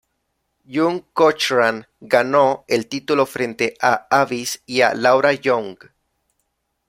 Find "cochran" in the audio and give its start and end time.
1.13-1.85